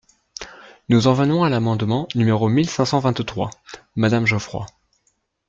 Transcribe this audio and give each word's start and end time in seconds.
Nous 0.89 1.05
en 1.05 1.13
venons 1.13 1.43
à 1.43 1.49
l’amendement 1.51 2.07
numéro 2.15 2.49
mille 2.49 2.67
cinq 2.67 2.85
cent 2.85 2.97
vingt-trois, 3.01 3.51
madame 3.95 4.25
Geoffroy. 4.25 4.65